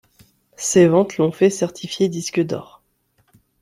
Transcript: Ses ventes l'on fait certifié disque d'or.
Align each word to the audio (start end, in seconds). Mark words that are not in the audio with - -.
Ses 0.57 0.87
ventes 0.87 1.17
l'on 1.17 1.31
fait 1.31 1.51
certifié 1.51 2.09
disque 2.09 2.41
d'or. 2.43 2.81